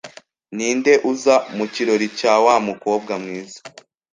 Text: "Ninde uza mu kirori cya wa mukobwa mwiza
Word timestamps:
"Ninde 0.55 0.93
uza 1.11 1.35
mu 1.55 1.65
kirori 1.73 2.07
cya 2.19 2.33
wa 2.43 2.55
mukobwa 2.67 3.13
mwiza 3.23 3.59